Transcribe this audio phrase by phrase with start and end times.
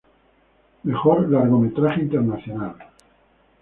[0.81, 2.75] Mejor Largometraje Internacional.